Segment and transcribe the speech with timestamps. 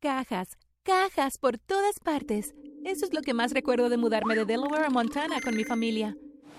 [0.00, 2.54] Cajas, cajas por todas partes.
[2.84, 6.16] Eso es lo que más recuerdo de mudarme de Delaware a Montana con mi familia.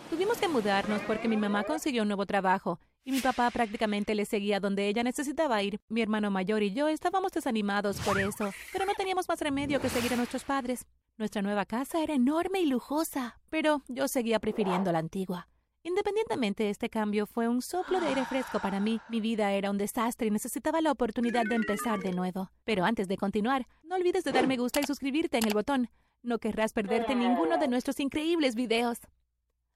[0.09, 4.25] Tuvimos que mudarnos porque mi mamá consiguió un nuevo trabajo y mi papá prácticamente le
[4.25, 5.79] seguía donde ella necesitaba ir.
[5.87, 9.87] Mi hermano mayor y yo estábamos desanimados por eso, pero no teníamos más remedio que
[9.87, 10.85] seguir a nuestros padres.
[11.17, 15.47] Nuestra nueva casa era enorme y lujosa, pero yo seguía prefiriendo la antigua.
[15.83, 18.99] Independientemente, este cambio fue un soplo de aire fresco para mí.
[19.09, 22.51] Mi vida era un desastre y necesitaba la oportunidad de empezar de nuevo.
[22.65, 25.89] Pero antes de continuar, no olvides de dar me gusta y suscribirte en el botón.
[26.21, 28.99] No querrás perderte ninguno de nuestros increíbles videos.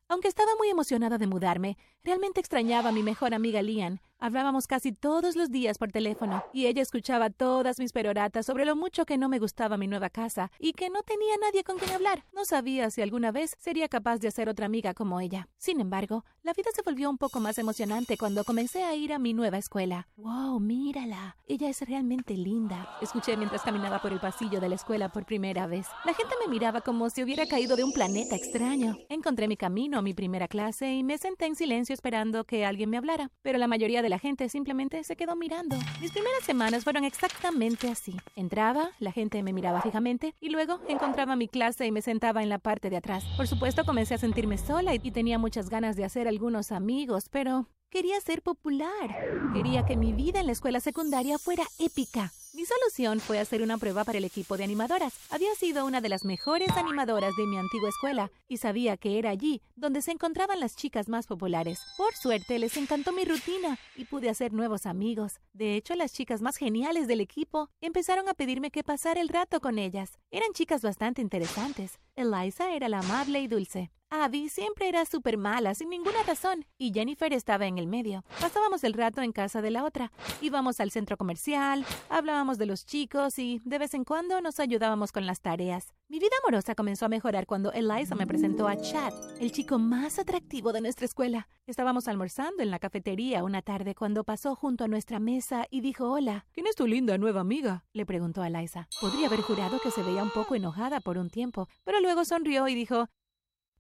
[0.10, 4.02] Aunque estaba muy emocionada de mudarme, realmente extrañaba a mi mejor amiga Lian.
[4.24, 8.74] Hablábamos casi todos los días por teléfono y ella escuchaba todas mis peroratas sobre lo
[8.74, 11.92] mucho que no me gustaba mi nueva casa y que no tenía nadie con quien
[11.92, 12.24] hablar.
[12.32, 15.50] No sabía si alguna vez sería capaz de hacer otra amiga como ella.
[15.58, 19.20] Sin embargo, la vida se volvió un poco más emocionante cuando comencé a ir a
[19.20, 20.08] mi nueva escuela.
[20.16, 20.62] ¡Wow!
[20.62, 21.36] Mírala.
[21.46, 22.98] Ella es realmente linda.
[23.02, 25.88] Escuché mientras caminaba por el pasillo de la escuela por primera vez.
[26.06, 28.96] La gente me miraba como si hubiera caído de un planeta extraño.
[29.10, 32.90] Encontré mi camino a mi primera clase y me senté en silencio esperando que alguien
[32.90, 35.76] me hablara, pero la mayoría de la gente simplemente se quedó mirando.
[36.00, 38.16] Mis primeras semanas fueron exactamente así.
[38.36, 42.50] Entraba, la gente me miraba fijamente y luego encontraba mi clase y me sentaba en
[42.50, 43.24] la parte de atrás.
[43.36, 47.66] Por supuesto comencé a sentirme sola y tenía muchas ganas de hacer algunos amigos, pero
[47.94, 49.54] quería ser popular.
[49.54, 52.32] Quería que mi vida en la escuela secundaria fuera épica.
[52.56, 55.14] Mi solución fue hacer una prueba para el equipo de animadoras.
[55.30, 59.30] Había sido una de las mejores animadoras de mi antigua escuela y sabía que era
[59.30, 61.82] allí donde se encontraban las chicas más populares.
[61.96, 65.40] Por suerte les encantó mi rutina y pude hacer nuevos amigos.
[65.54, 69.62] De hecho, las chicas más geniales del equipo empezaron a pedirme que pasara el rato
[69.62, 70.18] con ellas.
[70.32, 72.00] Eran chicas bastante interesantes.
[72.16, 73.92] Eliza era la amable y dulce.
[74.16, 78.24] Abby siempre era súper mala, sin ninguna razón, y Jennifer estaba en el medio.
[78.40, 80.12] Pasábamos el rato en casa de la otra.
[80.40, 85.12] Íbamos al centro comercial, hablábamos de los chicos y, de vez en cuando, nos ayudábamos
[85.12, 85.96] con las tareas.
[86.10, 90.20] Mi vida amorosa comenzó a mejorar cuando Eliza me presentó a Chad, el chico más
[90.20, 91.48] atractivo de nuestra escuela.
[91.66, 96.12] Estábamos almorzando en la cafetería una tarde cuando pasó junto a nuestra mesa y dijo
[96.12, 96.46] hola.
[96.52, 97.84] ¿Quién es tu linda nueva amiga?
[97.94, 98.88] Le preguntó a Eliza.
[99.02, 102.68] Podría haber jurado que se veía un poco enojada por un tiempo, pero luego sonrió
[102.68, 103.10] y dijo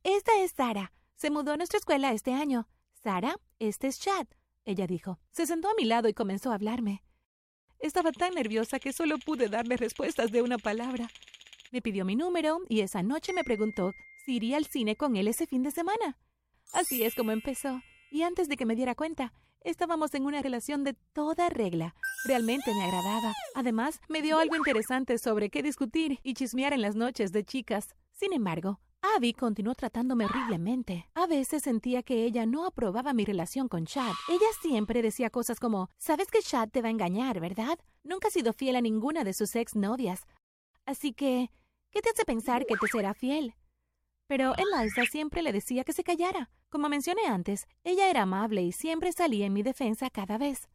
[0.03, 0.91] esta es Sara.
[1.15, 2.67] Se mudó a nuestra escuela este año.
[3.03, 4.27] Sara, este es Chad,
[4.65, 5.19] ella dijo.
[5.31, 7.03] Se sentó a mi lado y comenzó a hablarme.
[7.79, 11.09] Estaba tan nerviosa que solo pude darle respuestas de una palabra.
[11.71, 13.91] Me pidió mi número y esa noche me preguntó
[14.25, 16.17] si iría al cine con él ese fin de semana.
[16.71, 17.81] Así es como empezó.
[18.09, 21.95] Y antes de que me diera cuenta, estábamos en una relación de toda regla.
[22.25, 23.33] Realmente me agradaba.
[23.55, 27.95] Además, me dio algo interesante sobre qué discutir y chismear en las noches de chicas.
[28.11, 31.09] Sin embargo, Abby continuó tratándome horriblemente.
[31.13, 34.13] A veces sentía que ella no aprobaba mi relación con Chad.
[34.29, 37.77] Ella siempre decía cosas como, sabes que Chad te va a engañar, ¿verdad?
[38.03, 40.25] Nunca ha sido fiel a ninguna de sus ex novias.
[40.85, 41.51] Así que,
[41.91, 43.55] ¿qué te hace pensar que te será fiel?
[44.27, 46.49] Pero Eliza siempre le decía que se callara.
[46.69, 50.69] Como mencioné antes, ella era amable y siempre salía en mi defensa cada vez.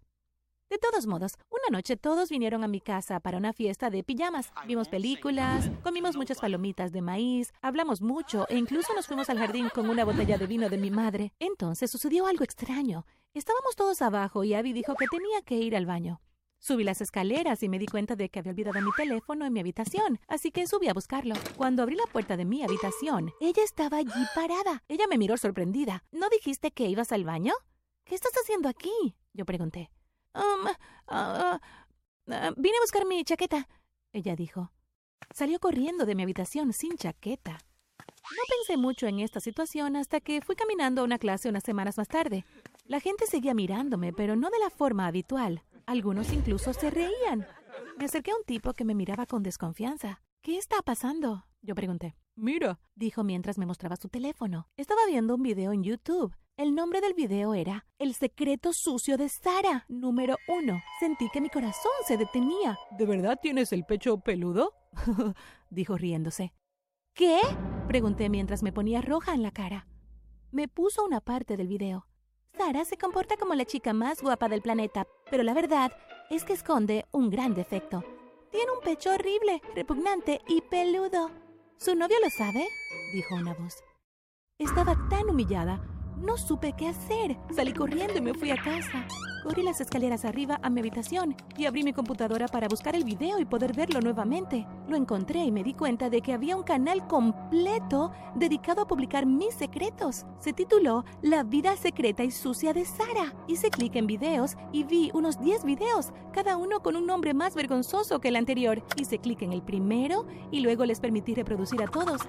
[0.70, 4.52] De todos modos, una noche todos vinieron a mi casa para una fiesta de pijamas.
[4.66, 9.70] Vimos películas, comimos muchas palomitas de maíz, hablamos mucho e incluso nos fuimos al jardín
[9.74, 11.32] con una botella de vino de mi madre.
[11.38, 13.06] Entonces sucedió algo extraño.
[13.32, 16.20] Estábamos todos abajo y Abby dijo que tenía que ir al baño.
[16.58, 19.60] Subí las escaleras y me di cuenta de que había olvidado mi teléfono en mi
[19.60, 21.34] habitación, así que subí a buscarlo.
[21.56, 24.82] Cuando abrí la puerta de mi habitación, ella estaba allí parada.
[24.88, 26.04] Ella me miró sorprendida.
[26.12, 27.54] ¿No dijiste que ibas al baño?
[28.04, 29.14] ¿Qué estás haciendo aquí?
[29.32, 29.90] Yo pregunté.
[30.38, 33.68] Um, uh, uh, vine a buscar mi chaqueta,
[34.12, 34.70] ella dijo.
[35.34, 37.58] Salió corriendo de mi habitación sin chaqueta.
[38.30, 41.96] No pensé mucho en esta situación hasta que fui caminando a una clase unas semanas
[41.96, 42.44] más tarde.
[42.84, 45.62] La gente seguía mirándome, pero no de la forma habitual.
[45.86, 47.46] Algunos incluso se reían.
[47.98, 50.20] Me acerqué a un tipo que me miraba con desconfianza.
[50.42, 51.46] ¿Qué está pasando?
[51.62, 52.14] Yo pregunté.
[52.36, 54.68] Mira, dijo mientras me mostraba su teléfono.
[54.76, 56.34] Estaba viendo un video en YouTube.
[56.58, 60.82] El nombre del video era El secreto sucio de Sara, número uno.
[60.98, 62.76] Sentí que mi corazón se detenía.
[62.98, 64.74] ¿De verdad tienes el pecho peludo?
[65.70, 66.52] dijo riéndose.
[67.14, 67.38] ¿Qué?
[67.86, 69.86] pregunté mientras me ponía roja en la cara.
[70.50, 72.08] Me puso una parte del video.
[72.56, 75.92] Sara se comporta como la chica más guapa del planeta, pero la verdad
[76.28, 78.02] es que esconde un gran defecto.
[78.50, 81.30] Tiene un pecho horrible, repugnante y peludo.
[81.76, 82.66] ¿Su novio lo sabe?
[83.12, 83.76] dijo una voz.
[84.58, 85.80] Estaba tan humillada
[86.20, 87.36] No supe qué hacer.
[87.54, 89.06] Salí corriendo y me fui a casa.
[89.44, 93.38] Corrí las escaleras arriba a mi habitación y abrí mi computadora para buscar el video
[93.38, 94.66] y poder verlo nuevamente.
[94.88, 99.26] Lo encontré y me di cuenta de que había un canal completo dedicado a publicar
[99.26, 100.26] mis secretos.
[100.40, 103.32] Se tituló La vida secreta y sucia de Sara.
[103.46, 107.54] Hice clic en videos y vi unos 10 videos, cada uno con un nombre más
[107.54, 108.82] vergonzoso que el anterior.
[108.96, 112.22] Hice clic en el primero y luego les permití reproducir a todos.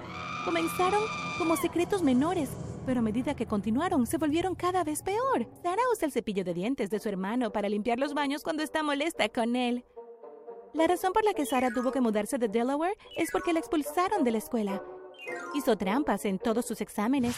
[0.44, 1.02] Comenzaron
[1.38, 2.50] como secretos menores,
[2.86, 5.46] pero a medida que continuaron se volvieron cada vez peor.
[5.62, 8.82] Sara usa el cepillo de dientes de su hermano para limpiar los baños cuando está
[8.82, 9.84] molesta con él.
[10.72, 14.22] La razón por la que Sara tuvo que mudarse de Delaware es porque la expulsaron
[14.24, 14.82] de la escuela.
[15.54, 17.36] Hizo trampas en todos sus exámenes.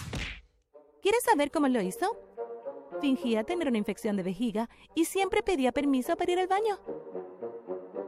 [1.00, 2.16] ¿Quieres saber cómo lo hizo?
[3.00, 6.78] Fingía tener una infección de vejiga y siempre pedía permiso para ir al baño.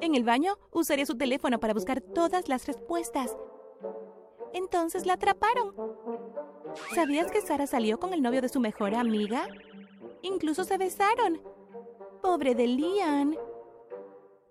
[0.00, 3.36] En el baño usaría su teléfono para buscar todas las respuestas.
[4.52, 5.74] Entonces la atraparon.
[6.94, 9.46] ¿Sabías que Sara salió con el novio de su mejor amiga?
[10.22, 11.40] Incluso se besaron.
[12.22, 13.36] Pobre de Lian.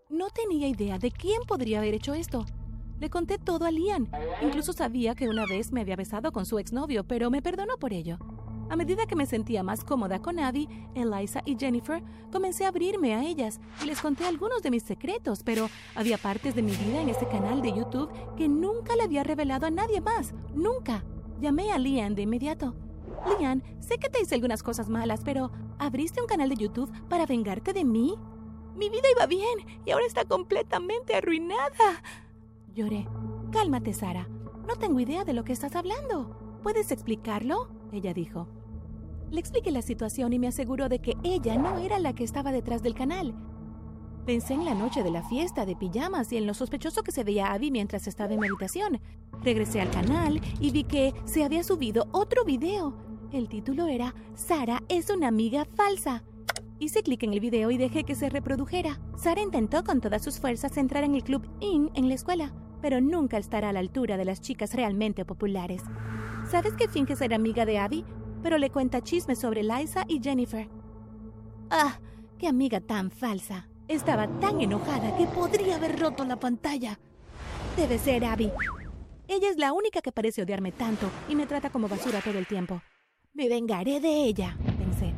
[0.09, 2.45] No tenía idea de quién podría haber hecho esto.
[2.99, 4.09] Le conté todo a Lian.
[4.41, 7.93] Incluso sabía que una vez me había besado con su exnovio, pero me perdonó por
[7.93, 8.17] ello.
[8.69, 13.13] A medida que me sentía más cómoda con Abby, Eliza y Jennifer, comencé a abrirme
[13.13, 17.01] a ellas y les conté algunos de mis secretos, pero había partes de mi vida
[17.01, 20.33] en ese canal de YouTube que nunca le había revelado a nadie más.
[20.53, 21.03] Nunca.
[21.44, 22.74] Llamé a Lian de inmediato.
[23.38, 27.25] Lian, sé que te hice algunas cosas malas, pero ¿abriste un canal de YouTube para
[27.25, 28.16] vengarte de mí?
[28.78, 32.01] Mi vida iba bien y ahora está completamente arruinada.
[32.74, 33.10] Lloré.
[33.51, 34.30] Cálmate, Sara.
[34.66, 36.60] No tengo idea de lo que estás hablando.
[36.63, 37.68] ¿Puedes explicarlo?
[37.92, 38.48] Ella dijo.
[39.30, 42.54] Le expliqué la situación y me aseguró de que ella no era la que estaba
[42.54, 43.36] detrás del canal.
[44.25, 47.25] Pensé en la noche de la fiesta de pijamas y en lo sospechoso que se
[47.25, 49.01] veía Abby mientras estaba en mi habitación.
[49.41, 52.95] Regresé al canal y vi que se había subido otro video.
[53.33, 56.23] El título era Sara es una amiga falsa.
[56.79, 59.01] Hice clic en el video y dejé que se reprodujera.
[59.17, 63.01] Sara intentó con todas sus fuerzas entrar en el club IN en la escuela, pero
[63.01, 65.83] nunca estará a la altura de las chicas realmente populares.
[66.49, 68.05] ¿Sabes que finge ser amiga de Abby?
[68.41, 70.69] Pero le cuenta chismes sobre Liza y Jennifer.
[71.69, 71.99] ¡Ah!
[72.37, 73.67] ¡Qué amiga tan falsa!
[73.88, 77.00] Estaba tan enojada que podría haber roto la pantalla.
[77.75, 78.51] Debe ser Abby.
[79.27, 82.47] Ella es la única que parece odiarme tanto y me trata como basura todo el
[82.47, 82.81] tiempo.
[83.33, 85.13] Me vengaré de ella, pensé.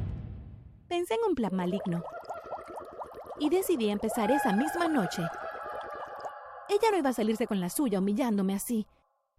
[0.88, 2.04] Pensé en un plan maligno.
[3.40, 5.22] Y decidí empezar esa misma noche.
[6.70, 8.88] Ella no iba a salirse con la suya humillándome así.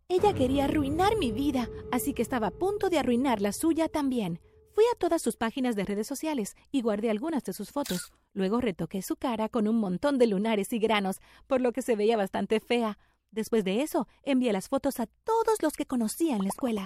[0.08, 4.40] Ella quería arruinar mi vida, así que estaba a punto de arruinar la suya también.
[4.76, 8.12] Fui a todas sus páginas de redes sociales y guardé algunas de sus fotos.
[8.34, 11.96] Luego retoqué su cara con un montón de lunares y granos, por lo que se
[11.96, 12.98] veía bastante fea.
[13.30, 16.84] Después de eso, envié las fotos a todos los que conocía en la escuela.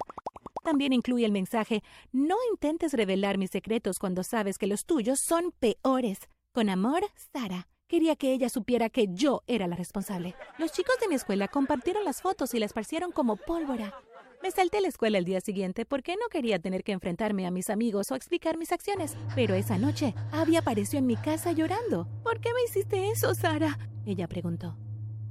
[0.62, 1.82] También incluí el mensaje,
[2.12, 6.20] no intentes revelar mis secretos cuando sabes que los tuyos son peores.
[6.52, 7.02] Con amor,
[7.32, 7.66] Sara.
[7.88, 10.36] Quería que ella supiera que yo era la responsable.
[10.58, 13.92] Los chicos de mi escuela compartieron las fotos y las esparcieron como pólvora.
[14.42, 17.68] Me salté la escuela el día siguiente porque no quería tener que enfrentarme a mis
[17.68, 19.14] amigos o explicar mis acciones.
[19.34, 22.08] Pero esa noche, Abby apareció en mi casa llorando.
[22.22, 23.78] ¿Por qué me hiciste eso, Sara?
[24.06, 24.78] Ella preguntó.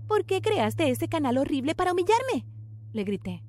[0.07, 2.45] ¿Por qué creaste ese canal horrible para humillarme?
[2.94, 3.44] Le grité.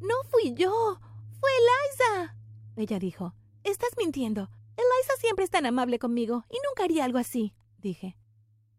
[0.00, 0.98] No fui yo.
[1.38, 2.36] Fue Eliza.
[2.76, 3.34] Ella dijo.
[3.62, 4.50] Estás mintiendo.
[4.76, 8.16] Eliza siempre es tan amable conmigo y nunca haría algo así, dije.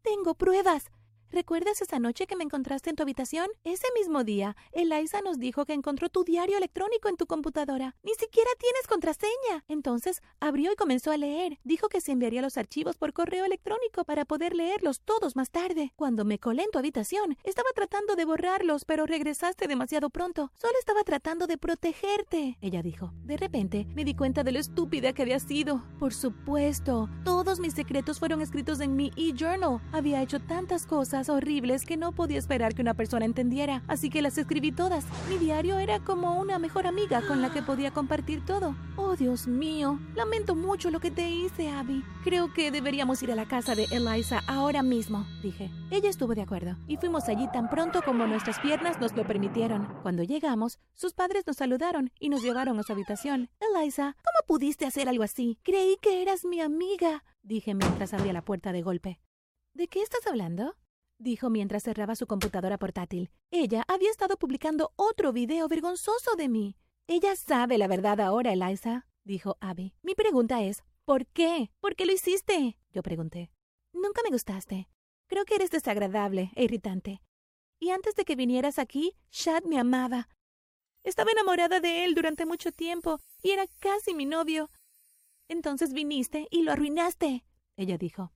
[0.01, 0.92] Tengo pruebas.
[1.31, 3.48] ¿Recuerdas esa noche que me encontraste en tu habitación?
[3.64, 7.96] Ese mismo día, Eliza nos dijo que encontró tu diario electrónico en tu computadora.
[8.02, 9.64] Ni siquiera tienes contraseña.
[9.68, 11.60] Entonces, abrió y comenzó a leer.
[11.64, 15.94] Dijo que se enviaría los archivos por correo electrónico para poder leerlos todos más tarde.
[15.96, 20.52] Cuando me colé en tu habitación, estaba tratando de borrarlos, pero regresaste demasiado pronto.
[20.56, 23.14] Solo estaba tratando de protegerte, ella dijo.
[23.26, 25.83] De repente, me di cuenta de lo estúpida que había sido.
[26.00, 29.80] Por supuesto, todos mis secretos fueron escritos en mi e-journal.
[29.92, 34.21] Había hecho tantas cosas horribles que no podía esperar que una persona entendiera, así que
[34.21, 35.06] las escribí todas.
[35.28, 38.76] Mi diario era como una mejor amiga con la que podía compartir todo.
[38.95, 42.04] Oh, Dios mío, lamento mucho lo que te hice, Abby.
[42.23, 45.71] Creo que deberíamos ir a la casa de Eliza ahora mismo, dije.
[45.92, 49.88] Ella estuvo de acuerdo, y fuimos allí tan pronto como nuestras piernas nos lo permitieron.
[50.04, 53.49] Cuando llegamos, sus padres nos saludaron y nos llevaron a su habitación.
[53.59, 55.57] Eliza, ¿cómo pudiste hacer algo así?
[55.64, 59.19] Creí que eras mi amiga, dije mientras abría la puerta de golpe.
[59.73, 60.76] ¿De qué estás hablando?
[61.19, 63.30] Dijo mientras cerraba su computadora portátil.
[63.52, 66.76] Ella había estado publicando otro video vergonzoso de mí.
[67.07, 69.94] Ella sabe la verdad ahora, Eliza, dijo Abby.
[70.02, 71.71] Mi pregunta es, ¿por qué?
[71.80, 72.78] ¿Por qué lo hiciste?
[72.92, 73.52] Yo pregunté.
[73.94, 74.90] Nunca me gustaste.
[75.28, 77.21] Creo que eres desagradable e irritante.
[77.80, 80.30] Y antes de que vinieras aquí, Shad me amaba.
[81.04, 84.69] Estaba enamorada de él durante mucho tiempo y era casi mi novio.
[85.47, 87.45] Entonces viniste y lo arruinaste,
[87.78, 88.31] ella dijo.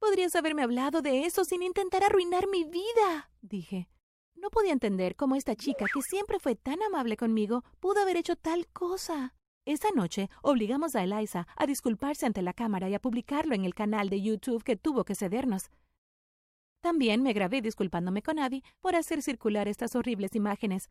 [0.00, 3.86] Podrías haberme hablado de eso sin intentar arruinar mi vida, dije.
[4.34, 8.34] No podía entender cómo esta chica, que siempre fue tan amable conmigo, pudo haber hecho
[8.34, 9.34] tal cosa.
[9.66, 13.74] Esa noche obligamos a Eliza a disculparse ante la cámara y a publicarlo en el
[13.74, 15.70] canal de YouTube que tuvo que cedernos.
[16.80, 20.88] También me grabé disculpándome con Abby por hacer circular estas horribles imágenes,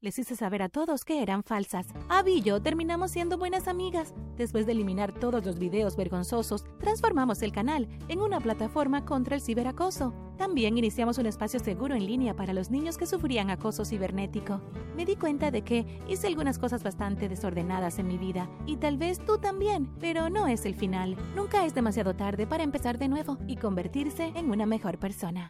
[0.00, 1.86] les hice saber a todos que eran falsas.
[2.08, 4.14] Abby y yo terminamos siendo buenas amigas.
[4.36, 9.42] Después de eliminar todos los videos vergonzosos, transformamos el canal en una plataforma contra el
[9.42, 10.14] ciberacoso.
[10.38, 14.62] También iniciamos un espacio seguro en línea para los niños que sufrían acoso cibernético.
[14.96, 18.96] Me di cuenta de que hice algunas cosas bastante desordenadas en mi vida, y tal
[18.96, 21.16] vez tú también, pero no es el final.
[21.36, 25.48] Nunca es demasiado tarde para empezar de nuevo y convertirse en una mejor persona.